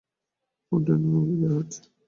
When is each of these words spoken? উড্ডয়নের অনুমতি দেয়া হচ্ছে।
উড্ডয়নের 0.71 1.09
অনুমতি 1.09 1.35
দেয়া 1.39 1.55
হচ্ছে। 1.57 1.81